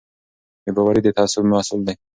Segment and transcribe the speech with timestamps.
[0.63, 1.95] بې باوري د تعصب محصول دی